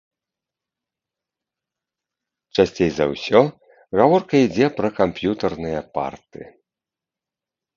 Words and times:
Часцей 2.57 2.91
за 2.95 3.05
ўсё 3.13 3.39
гаворка 4.01 4.35
ідзе 4.47 4.67
пра 4.81 4.89
камп'ютарныя 5.01 5.81
парты. 5.99 6.43